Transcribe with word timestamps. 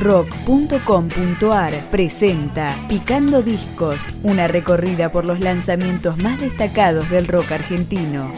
rock.com.ar 0.00 1.74
presenta 1.90 2.74
Picando 2.88 3.42
Discos, 3.42 4.14
una 4.22 4.48
recorrida 4.48 5.12
por 5.12 5.26
los 5.26 5.40
lanzamientos 5.40 6.16
más 6.16 6.40
destacados 6.40 7.10
del 7.10 7.28
rock 7.28 7.52
argentino. 7.52 8.32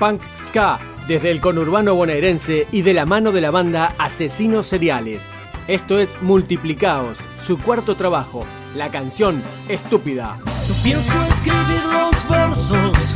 Punk 0.00 0.20
Ska, 0.36 0.80
desde 1.06 1.30
el 1.30 1.40
conurbano 1.40 1.94
bonaerense 1.94 2.66
y 2.72 2.82
de 2.82 2.92
la 2.92 3.06
mano 3.06 3.30
de 3.30 3.40
la 3.40 3.52
banda 3.52 3.94
Asesinos 3.98 4.66
Seriales. 4.66 5.30
Esto 5.66 5.98
es 5.98 6.20
Multiplicaos, 6.20 7.20
su 7.38 7.58
cuarto 7.58 7.96
trabajo, 7.96 8.44
la 8.76 8.90
canción 8.90 9.42
Estúpida. 9.66 10.38
No 10.68 10.74
pienso 10.82 11.10
escribir 11.30 11.82
los 11.84 12.28
versos 12.28 13.14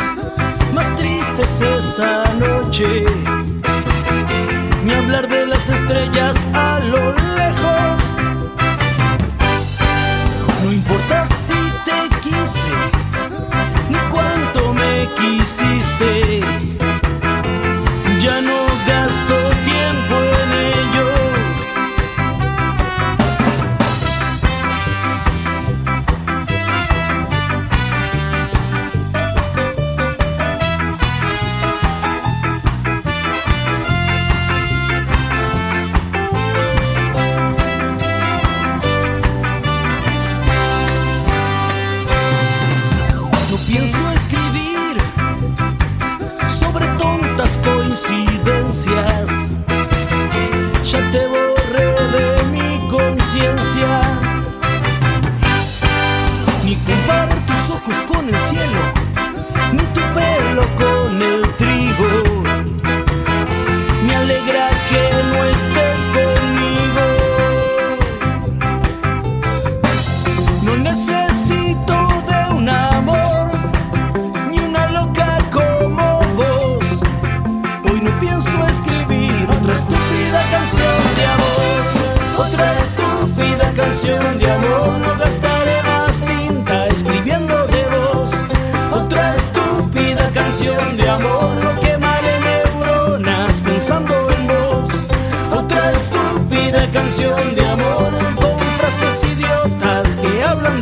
más 0.72 0.96
tristes 0.96 1.60
esta 1.60 2.24
noche, 2.36 3.04
ni 4.82 4.92
hablar 4.94 5.28
de 5.28 5.46
las 5.46 5.68
estrellas 5.68 6.36
a 6.54 6.80
lo 6.84 7.12
lejos. 7.36 8.16
No 10.64 10.72
importa 10.72 11.26
si 11.26 11.52
te 11.84 12.16
quise, 12.20 12.72
ni 13.90 13.98
cuánto 14.10 14.72
me 14.72 15.06
quisiste. 15.18 16.67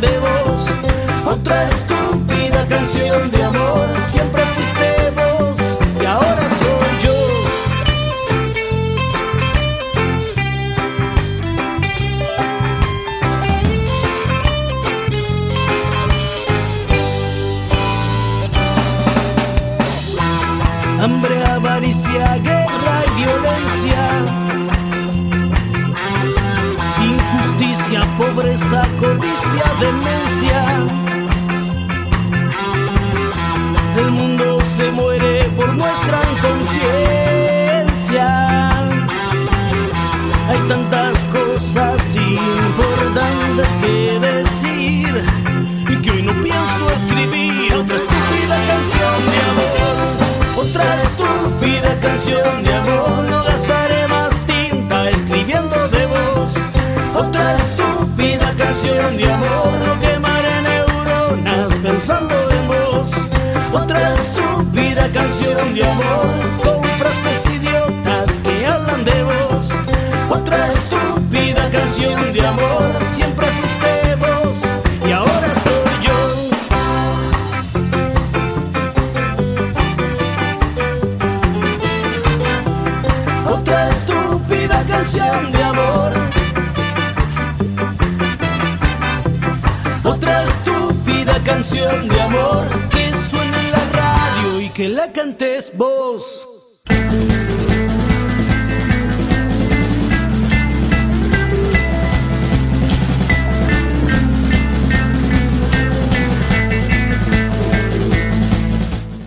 De 0.01 0.19
vos. 0.19 0.69
Otra 1.25 1.67
estúpida 1.69 2.67
canción 2.67 3.31
de 3.31 3.43
amor, 3.43 3.87
siempre 4.11 4.41
fuiste 4.53 5.11
vos 5.15 5.59
y 6.01 6.05
ahora 6.05 6.49
soy 6.49 6.91
yo. 7.03 7.17
Hambre, 21.03 21.43
avaricia, 21.45 22.37
guerra 22.37 22.95
y 23.05 23.09
violencia. 23.21 24.01
Injusticia, 27.01 28.01
pobreza, 28.17 28.87
codicia, 28.99 29.26
demencia. 29.79 30.65
El 33.97 34.11
mundo 34.11 34.59
se 34.75 34.91
muere 34.91 35.45
por 35.55 35.73
nuestra 35.75 36.19
inconsciencia. 36.31 38.69
Hay 40.49 40.59
tantas 40.67 41.17
cosas 41.25 42.15
importantes 42.15 43.67
que 43.81 44.19
decir 44.19 45.23
y 45.89 45.95
que 46.01 46.11
hoy 46.11 46.23
no 46.23 46.33
pienso 46.43 46.89
escribir 46.95 47.73
otra 47.75 47.97
estúpida 47.97 48.57
canción 48.71 49.25
de 49.31 49.37
amor. 49.51 49.85
Otra 50.65 50.85
estúpida 50.97 51.89
canción 51.99 52.63
de 52.63 52.73
amor. 52.73 53.36
De 65.77 65.83
amor. 65.83 66.25
Con 66.63 66.83
frases 66.97 67.45
idiotas 67.45 68.39
que 68.43 68.65
hablan 68.65 69.05
de 69.05 69.23
vos. 69.23 69.69
Otra 70.29 70.69
estúpida 70.69 71.69
canción 71.69 72.33
de 72.33 72.41
amor. 72.41 72.89
Siempre 73.15 73.45
fuiste 73.57 74.15
vos 74.15 74.63
y 75.07 75.11
ahora 75.11 75.53
soy 75.65 75.93
yo. 76.07 76.19
Otra 83.51 83.89
estúpida 83.89 84.83
canción 84.87 85.51
de 85.51 85.63
amor. 85.63 86.11
Otra 90.03 90.43
estúpida 90.43 91.39
canción 91.45 92.07
de 92.07 92.21
amor 92.21 92.96
que 94.77 94.89
la 94.89 95.11
cantes 95.11 95.75
vos. 95.75 96.47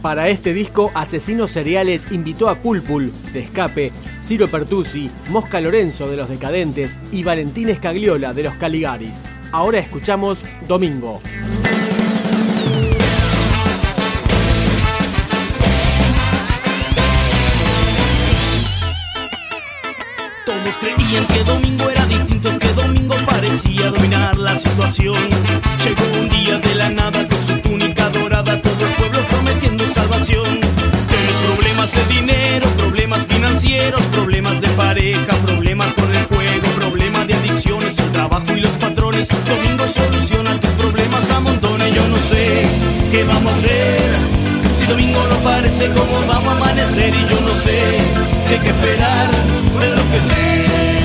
Para 0.00 0.28
este 0.28 0.52
disco, 0.52 0.92
Asesinos 0.94 1.50
Seriales 1.50 2.12
invitó 2.12 2.48
a 2.48 2.62
Pulpul, 2.62 3.12
de 3.32 3.40
Escape, 3.40 3.90
Ciro 4.22 4.48
Pertusi, 4.48 5.10
Mosca 5.30 5.60
Lorenzo, 5.60 6.08
de 6.08 6.16
Los 6.16 6.28
Decadentes, 6.28 6.96
y 7.10 7.24
Valentín 7.24 7.70
Escagliola, 7.70 8.32
de 8.32 8.44
Los 8.44 8.54
Caligaris. 8.54 9.24
Ahora 9.50 9.80
escuchamos 9.80 10.44
Domingo. 10.68 11.20
Creían 21.10 21.27
que 21.27 21.42
domingo 21.42 21.91
era 21.91 22.07
distinto, 22.07 22.51
es 22.51 22.59
que 22.60 22.72
domingo 22.72 23.16
parecía 23.27 23.91
dominar 23.91 24.36
la 24.36 24.54
situación. 24.54 25.18
Llegó 25.83 26.21
un 26.21 26.28
día 26.28 26.60
de 26.60 26.74
la 26.77 26.89
nada 26.89 27.27
con 27.27 27.42
su 27.45 27.59
túnica 27.59 28.09
dorada, 28.10 28.62
todo 28.62 28.86
el 28.86 28.92
pueblo 28.92 29.18
prometiendo 29.28 29.89
salvación. 29.89 30.60
Tienes 30.60 31.36
problemas 31.45 31.91
de 31.91 32.15
dinero, 32.15 32.68
problemas 32.77 33.27
financieros, 33.27 34.04
problemas 34.04 34.60
de 34.60 34.68
pareja, 34.68 35.33
problemas 35.45 35.92
con 35.95 36.15
el 36.15 36.24
juego, 36.27 36.68
problemas 36.77 37.27
de 37.27 37.34
adicciones, 37.34 37.98
el 37.98 38.13
trabajo 38.13 38.56
y 38.56 38.60
los 38.60 38.72
patrones. 38.74 39.27
Domingo 39.48 39.89
soluciona 39.89 40.60
tus 40.60 40.71
problemas 40.71 41.28
a 41.28 41.41
montones, 41.41 41.92
yo 41.92 42.06
no 42.06 42.18
sé 42.18 42.68
qué 43.10 43.24
vamos 43.24 43.53
a 43.53 43.56
hacer. 43.56 44.15
Domingo 44.86 45.24
no 45.28 45.36
parece 45.39 45.89
como 45.91 46.24
vamos 46.27 46.54
a 46.54 46.56
amanecer 46.56 47.13
y 47.15 47.28
yo 47.28 47.41
no 47.41 47.54
sé, 47.56 47.80
sé 48.47 48.59
que 48.59 48.68
esperar, 48.68 49.28
es 49.80 49.91
lo 49.91 50.10
que 50.10 50.21
sé. 50.21 50.99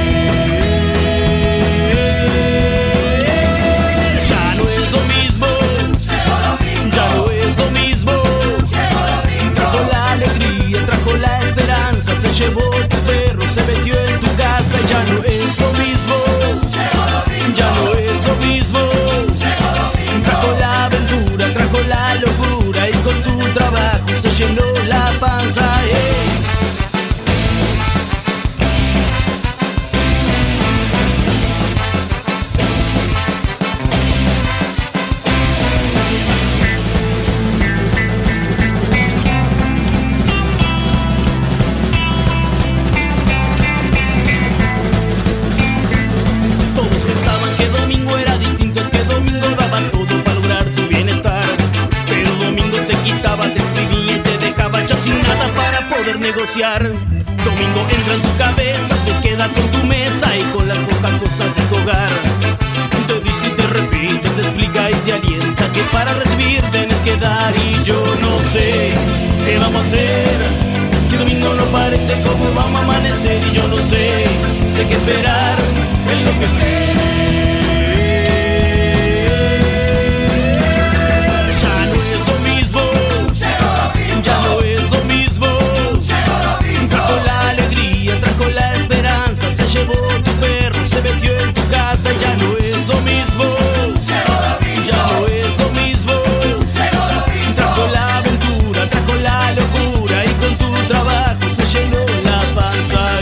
Domingo 56.45 57.81
entra 57.89 58.13
en 58.13 58.21
tu 58.21 58.37
cabeza, 58.37 58.95
se 59.03 59.11
queda 59.27 59.47
con 59.47 59.67
tu 59.71 59.87
mesa 59.87 60.27
y 60.37 60.43
con 60.55 60.67
las 60.67 60.77
pocas 60.77 61.11
cosas 61.19 61.55
de 61.55 61.61
tu 61.63 61.75
hogar. 61.75 62.09
Te 63.07 63.19
dice 63.19 63.47
y 63.47 63.49
te 63.49 63.63
repite, 63.63 64.29
te 64.29 64.41
explica 64.41 64.91
y 64.91 64.93
te 64.93 65.13
alienta 65.13 65.71
que 65.73 65.81
para 65.91 66.13
recibir 66.13 66.61
tienes 66.71 66.97
que 66.99 67.17
dar 67.17 67.51
y 67.57 67.83
yo 67.83 67.99
no 68.21 68.37
sé 68.43 68.91
qué 69.43 69.57
vamos 69.57 69.83
a 69.83 69.87
hacer. 69.87 70.37
Si 71.09 71.17
domingo 71.17 71.55
no 71.55 71.65
parece 71.65 72.21
como 72.21 72.53
vamos 72.53 72.79
a 72.79 72.83
amanecer 72.83 73.41
y 73.47 73.51
yo 73.51 73.67
no 73.67 73.81
sé, 73.81 74.25
sé 74.75 74.87
que 74.87 74.93
esperar, 74.93 75.57
enloquecer. 76.11 76.94
Ya 76.94 76.94
casa 91.95 92.13
y 92.13 92.19
ya 92.19 92.35
no 92.35 92.57
es 92.57 92.87
lo 92.87 93.01
mismo. 93.01 93.45
Ya 94.87 94.97
no 95.11 95.27
es 95.27 95.57
lo 95.61 95.69
mismo. 95.81 96.13
Trajo 97.55 97.87
la 97.87 98.17
aventura, 98.17 98.89
trajo 98.89 99.13
la 99.15 99.51
locura 99.51 100.25
y 100.25 100.29
con 100.41 100.57
tu 100.57 100.87
trabajo 100.87 101.45
se 101.55 101.65
llenó 101.73 102.05
la 102.23 102.39
panza. 102.55 103.19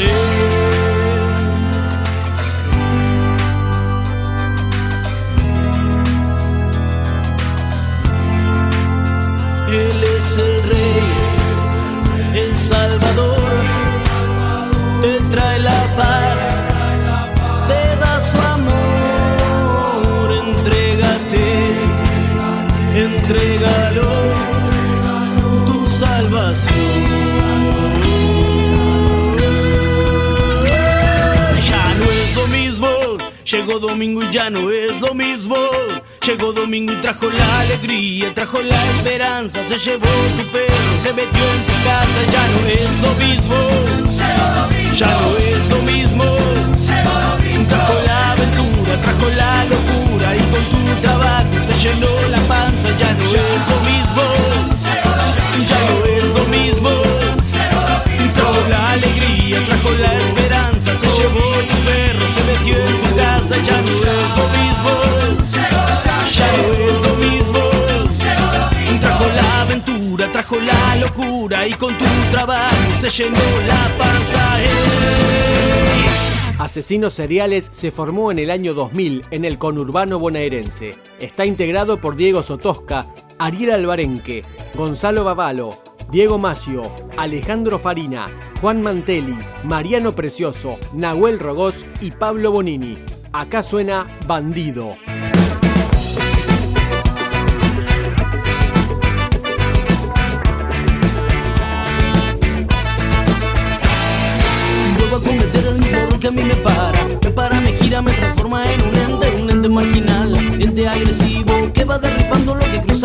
Él 9.70 10.04
es 10.04 10.38
el 10.38 10.64
rey, 10.70 12.42
el 12.44 12.60
salvador, 12.60 13.03
entrégalo, 23.34 24.10
tu 25.66 25.88
salvación. 25.90 26.74
Ya 31.68 31.94
no 31.96 32.06
es 32.06 32.36
lo 32.36 32.48
mismo, 32.48 32.90
llegó 33.46 33.80
domingo 33.80 34.24
y 34.24 34.32
ya 34.32 34.50
no 34.50 34.70
es 34.70 35.00
lo 35.00 35.14
mismo. 35.14 35.56
Llegó 36.26 36.54
domingo 36.54 36.94
y 36.94 37.02
trajo 37.02 37.30
la 37.30 37.60
alegría, 37.62 38.34
trajo 38.34 38.62
la 38.62 38.82
esperanza, 38.92 39.62
se 39.68 39.78
llevó 39.78 40.08
tu 40.38 40.46
perro, 40.52 40.98
se 41.02 41.12
metió 41.12 41.44
en 41.56 41.64
tu 41.68 41.74
casa, 41.84 42.20
ya 42.32 42.48
no 42.54 42.60
es 42.70 43.02
lo 43.02 43.14
mismo. 43.26 43.56
Ya 44.96 45.12
no 45.20 45.38
es 45.38 45.70
lo 45.70 45.82
mismo. 45.82 46.24
Trajo 47.68 47.94
la 48.06 48.32
aventura, 48.32 49.02
trajo 49.02 49.30
la 49.36 49.66
locura 49.66 50.36
y 50.36 50.40
con 50.40 50.64
tu 50.66 51.02
trabajo 51.02 51.53
se 51.74 51.90
llenó 51.90 52.08
la 52.30 52.40
panza, 52.48 52.90
ya 52.98 53.14
no 53.14 53.24
es 53.24 53.32
lo 53.32 53.78
mismo. 53.92 54.24
Ya 55.70 55.80
no 55.90 56.06
es 56.06 56.26
lo 56.34 56.46
mismo. 56.46 56.90
Trajo 58.34 58.68
la 58.70 58.92
alegría, 58.92 59.66
trajo 59.66 59.92
la 59.92 60.14
esperanza, 60.14 61.00
se 61.00 61.08
llevó 61.08 61.40
tus 61.70 61.80
perros, 61.80 62.32
se 62.32 62.44
metió 62.44 62.76
en 62.76 63.02
tu 63.02 63.16
casa, 63.16 63.56
ya 63.64 63.82
no 63.82 63.90
es 63.90 64.32
lo 64.40 64.46
mismo. 64.60 64.92
Ya 66.36 66.52
no 66.52 66.74
es 66.74 67.02
lo 67.02 67.14
mismo. 67.16 67.60
Trajo 69.02 69.26
la 69.28 69.62
aventura, 69.62 70.32
trajo 70.32 70.60
la 70.60 70.96
locura 70.98 71.68
y 71.68 71.74
con 71.74 71.98
tu 71.98 72.06
trabajo 72.32 72.76
se 73.02 73.10
llenó 73.10 73.40
la 73.68 73.98
panza. 73.98 74.62
¡Ey! 74.62 76.13
Asesinos 76.60 77.16
Seriales 77.16 77.68
se 77.72 77.92
formó 77.92 78.32
en 78.32 78.38
el 78.38 78.52
año 78.52 78.74
2000 78.74 79.26
en 79.32 79.44
el 79.44 79.58
conurbano 79.58 80.20
bonaerense. 80.20 80.96
Está 81.20 81.46
integrado 81.46 82.00
por 82.00 82.16
Diego 82.16 82.44
Sotosca, 82.44 83.08
Ariel 83.40 83.72
Albarenque, 83.72 84.44
Gonzalo 84.76 85.24
Bavalo, 85.24 85.84
Diego 86.12 86.38
Macio, 86.38 86.92
Alejandro 87.18 87.80
Farina, 87.80 88.30
Juan 88.62 88.84
Mantelli, 88.84 89.38
Mariano 89.64 90.14
Precioso, 90.14 90.78
Nahuel 90.94 91.40
Rogós 91.40 91.88
y 92.02 92.12
Pablo 92.12 92.52
Bonini. 92.52 93.00
Acá 93.34 93.64
suena 93.64 94.08
Bandido. 94.28 94.96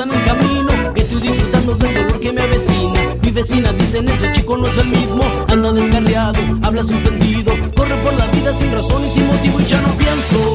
El 0.05 0.25
camino. 0.25 0.71
Estoy 0.95 1.21
disfrutando 1.21 1.75
del 1.75 1.95
dolor 1.95 2.21
que 2.21 2.33
me 2.33 2.40
avecina. 2.43 3.00
Mi 3.21 3.31
vecina 3.33 3.73
dicen 3.73 4.09
ese 4.09 4.31
chico 4.33 4.57
no 4.57 4.69
es 4.69 4.78
el 4.78 4.88
mismo 4.88 5.25
Anda 5.49 5.73
descarriado, 5.73 6.38
habla 6.62 6.85
sin 6.85 7.00
sentido. 7.00 7.52
Corre 7.75 7.97
por 7.97 8.14
la 8.14 8.26
vida 8.28 8.55
sin 8.55 8.73
razón 8.73 9.05
y 9.05 9.11
sin 9.11 9.26
motivo 9.26 9.61
Y 9.61 9.64
ya 9.64 9.81
no 9.83 9.88
pienso 9.95 10.48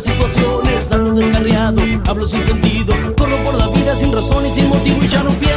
situaciones 0.00 0.90
Ando 0.92 1.12
descarriado, 1.12 1.82
hablo 2.06 2.26
sin 2.26 2.42
sentido 2.42 2.94
Corro 3.16 3.42
por 3.42 3.54
la 3.54 3.68
vida 3.68 3.94
sin 3.94 4.12
razón 4.12 4.46
y 4.46 4.52
sin 4.52 4.68
motivo 4.68 4.98
Y 5.02 5.08
ya 5.08 5.22
no 5.22 5.30
pienso 5.30 5.49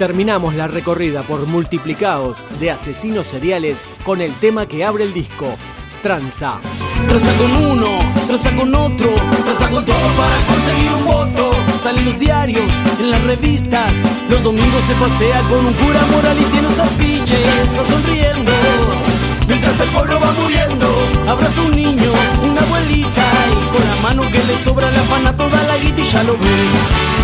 terminamos 0.00 0.54
la 0.54 0.66
recorrida 0.66 1.22
por 1.24 1.46
multiplicados 1.46 2.46
de 2.58 2.70
asesinos 2.70 3.26
seriales 3.26 3.84
con 4.02 4.22
el 4.22 4.32
tema 4.36 4.64
que 4.64 4.82
abre 4.82 5.04
el 5.04 5.12
disco, 5.12 5.58
Tranza. 6.02 6.58
Traza 7.06 7.36
con 7.36 7.54
uno, 7.54 7.98
traza 8.26 8.50
con 8.56 8.74
otro, 8.74 9.10
traza 9.44 9.68
con 9.68 9.84
todos 9.84 10.12
para 10.12 10.36
conseguir 10.46 10.92
un 10.94 11.04
voto. 11.04 11.54
Salen 11.82 12.06
los 12.06 12.18
diarios, 12.18 12.64
en 12.98 13.10
las 13.10 13.22
revistas, 13.24 13.92
los 14.30 14.42
domingos 14.42 14.82
se 14.84 14.94
pasea 14.94 15.42
con 15.50 15.66
un 15.66 15.74
cura 15.74 16.00
moral 16.12 16.38
y 16.40 16.44
tiene 16.44 16.62
los 16.62 16.78
afiches, 16.78 17.68
va 17.78 17.86
sonriendo. 17.90 18.52
Mientras 19.48 19.80
el 19.80 19.88
pueblo 19.90 20.18
va 20.18 20.32
muriendo, 20.32 20.88
abraza 21.28 21.60
un 21.60 21.72
niño, 21.72 22.10
una 22.42 22.62
abuelita 22.62 23.26
y 23.52 23.76
con 23.76 23.86
la 23.86 23.96
mano 23.96 24.22
que 24.32 24.42
le 24.44 24.56
sobra 24.64 24.90
la 24.90 25.02
pana 25.02 25.36
toda 25.36 25.62
la 25.64 25.76
guita 25.76 26.00
y 26.00 26.08
ya 26.08 26.22
lo 26.22 26.38
ve. 26.38 27.19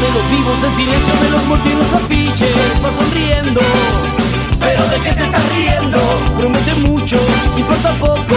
De 0.00 0.10
los 0.10 0.30
vivos, 0.30 0.62
el 0.62 0.74
silencio 0.74 1.12
de 1.22 1.30
los 1.30 1.44
muertos 1.44 1.72
y 1.72 1.76
los 1.76 1.92
afiches. 1.92 2.48
Sonriendo, 2.96 3.60
pero 4.60 4.86
de 4.88 5.00
qué 5.00 5.12
te 5.12 5.24
estás 5.24 5.48
riendo. 5.48 5.98
Promete 6.36 6.74
mucho, 6.74 7.16
importa 7.56 7.92
poco. 7.94 8.36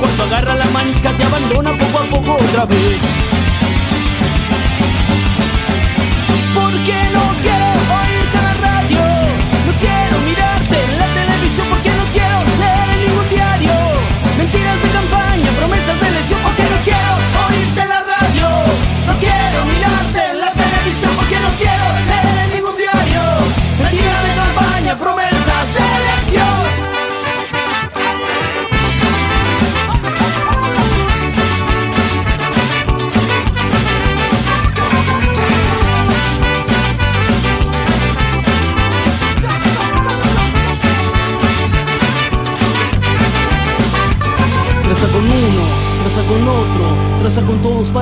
Cuando 0.00 0.24
agarra 0.24 0.54
la 0.54 0.66
manica 0.66 1.12
te 1.12 1.24
abandona 1.24 1.72
poco 1.72 1.98
a 1.98 2.04
poco 2.04 2.44
otra 2.44 2.64
vez. 2.66 3.35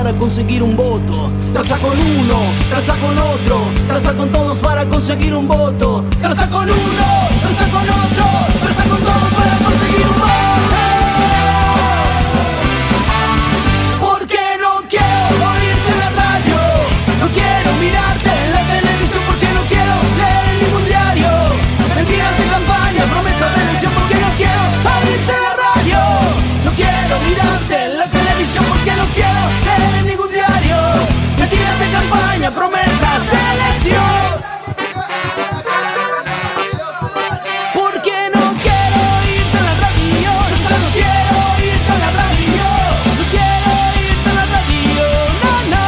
Para 0.05 0.19
conseguir 0.19 0.63
un 0.63 0.77
voto. 0.77 1.33
Traza 1.55 1.79
con 1.79 1.99
uno, 1.99 2.39
traza 2.69 2.95
con 2.97 3.19
otro, 3.19 3.65
traza 3.89 4.13
con 4.13 4.31
todos 4.31 4.59
para 4.59 4.85
conseguir 4.87 5.35
un 5.35 5.49
voto. 5.49 6.05
Traza 6.21 6.47
con 6.51 6.69
uno, 6.69 7.07
traza 7.41 7.67
con 7.73 7.83
otro, 7.89 8.27
traza 8.63 8.85
con 8.85 8.99
todos 8.99 9.31
para 9.39 9.57
conseguir 9.65 10.07
un 10.07 10.19
voto. 10.21 10.81
Porque 14.05 14.41
no 14.61 14.73
quiero 14.93 15.37
oírte 15.53 15.91
la 16.03 16.11
radio, 16.23 16.61
no 17.21 17.27
quiero 17.33 17.71
mirarte 17.81 18.31
en 18.45 18.53
la 18.53 18.63
televisión, 18.75 19.23
porque 19.27 19.49
no 19.57 19.63
quiero 19.73 19.95
leer 20.21 20.45
en 20.53 20.59
ningún 20.65 20.85
diario. 20.85 21.31
Mentiras 21.97 22.37
de 22.37 22.45
campaña, 22.45 23.03
promesas 23.09 23.57
de 23.57 23.63
elección, 23.63 23.93
porque 23.95 24.17
no 24.21 24.31
quiero 24.37 24.65
en 24.69 25.43
la 25.49 25.53
radio. 25.65 25.99
No 26.63 26.71
quiero 26.77 27.15
mirarte 27.25 27.64
de 32.45 32.51
campaña, 32.51 32.51
promesas 32.51 33.31
de 33.31 33.39
elección. 33.55 34.43
Porque 37.75 38.31
no 38.35 38.45
quiero 38.63 39.03
irte 39.37 39.59
a 39.59 39.63
la 39.63 39.75
radio, 39.81 40.33
yo 40.63 40.77
no 40.79 40.89
quiero 40.93 41.39
irte 41.65 41.93
a 41.93 41.99
la 41.99 42.11
radio, 42.11 42.67
no 43.17 43.25
quiero 43.31 43.73
irte 44.09 44.29
a 44.29 44.35
la 44.35 44.45
radio, 44.57 45.05
no, 45.43 45.55
no. 45.73 45.87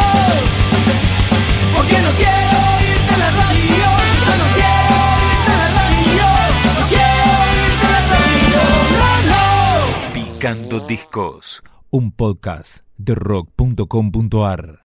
Porque 1.77 1.99
no 2.03 2.11
quiero 2.21 2.59
irte 2.93 3.13
a 3.15 3.19
la 3.19 3.31
radio, 3.31 3.89
yo 4.27 4.35
no 4.41 4.47
quiero 4.59 4.97
irte 5.31 5.53
a 5.53 5.57
la 5.57 5.69
radio, 5.81 6.27
no 6.77 6.83
quiero 6.89 7.33
irte 7.67 7.87
a 7.87 7.91
la 7.91 8.03
radio, 8.13 8.63
no, 9.01 9.11
no. 9.31 9.45
Picando 10.13 10.75
Discos, 10.87 11.63
un 11.91 12.13
podcast 12.13 12.85
de 12.99 13.15
rock.com.ar. 13.15 14.75